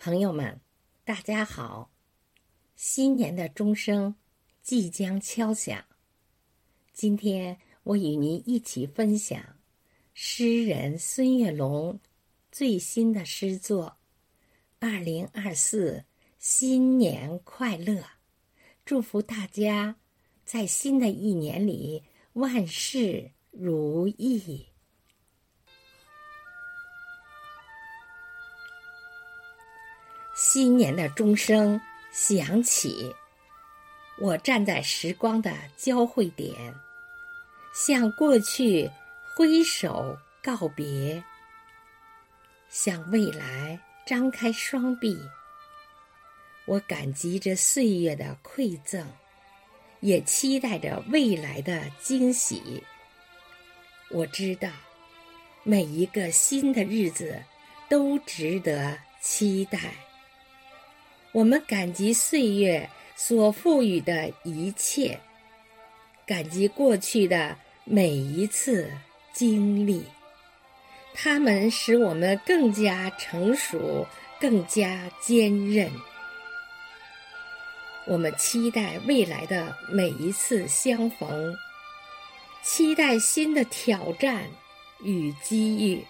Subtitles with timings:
[0.00, 0.60] 朋友们，
[1.04, 1.90] 大家好！
[2.76, 4.14] 新年的钟声
[4.62, 5.84] 即将敲响。
[6.92, 9.56] 今天我与您一起分享
[10.14, 11.98] 诗人孙月龙
[12.52, 13.96] 最新的诗作
[14.88, 16.04] 《二零二四
[16.38, 17.94] 新年快乐》，
[18.84, 19.96] 祝福大家
[20.44, 22.04] 在新的一年里
[22.34, 24.67] 万事如意。
[30.40, 31.80] 新年的钟声
[32.12, 33.12] 响起，
[34.20, 36.54] 我站在时光的交汇点，
[37.74, 38.88] 向过去
[39.34, 41.20] 挥手告别，
[42.70, 45.18] 向未来张开双臂。
[46.66, 49.04] 我感激着岁月的馈赠，
[49.98, 52.84] 也期待着未来的惊喜。
[54.08, 54.70] 我知道，
[55.64, 57.42] 每一个新的日子
[57.88, 60.07] 都值得期待。
[61.32, 65.20] 我们感激岁月所赋予的一切，
[66.26, 68.90] 感激过去的每一次
[69.32, 70.04] 经历，
[71.14, 74.06] 它们使我们更加成熟，
[74.40, 75.90] 更加坚韧。
[78.06, 81.54] 我们期待未来的每一次相逢，
[82.62, 84.44] 期待新的挑战
[85.02, 86.02] 与机遇，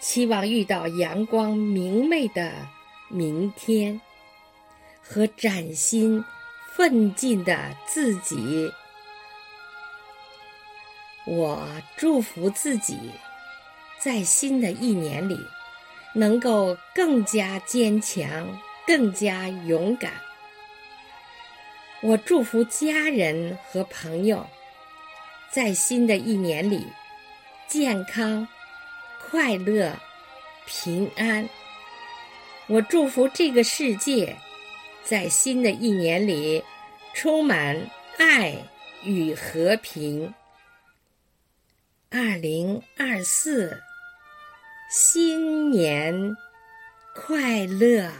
[0.00, 2.52] 期望遇到阳光明媚的。
[3.14, 4.00] 明天，
[5.02, 6.24] 和崭新、
[6.74, 8.72] 奋进的自己，
[11.26, 13.12] 我祝福自己，
[13.98, 15.38] 在新的一年里，
[16.14, 20.14] 能够更加坚强，更加勇敢。
[22.00, 24.46] 我祝福家人和朋友，
[25.50, 26.86] 在新的一年里，
[27.68, 28.48] 健康、
[29.20, 29.94] 快乐、
[30.64, 31.46] 平安。
[32.72, 34.34] 我祝福这个世界，
[35.02, 36.64] 在新的一年里
[37.12, 37.78] 充满
[38.16, 38.56] 爱
[39.04, 40.32] 与和平。
[42.08, 43.78] 二零二四，
[44.90, 46.34] 新年
[47.14, 48.10] 快乐！